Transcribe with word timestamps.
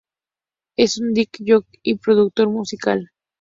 Es 0.77 0.97
un 0.99 1.13
disc 1.13 1.37
jockey 1.47 1.79
y 1.83 1.99
productor 1.99 2.49
musical. 2.49 3.11